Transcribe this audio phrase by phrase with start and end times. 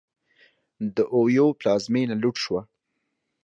[0.95, 2.61] د اویو پلازمېنه لوټ شوه.